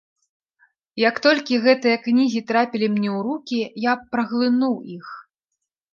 Як 1.09 1.15
толькі 1.25 1.59
гэтыя 1.67 1.97
кнігі 2.05 2.39
трапілі 2.53 2.87
мне 2.97 3.09
ў 3.11 3.19
рукі, 3.27 3.59
я 3.87 3.93
праглынуў 4.17 4.73
іх. 4.99 5.07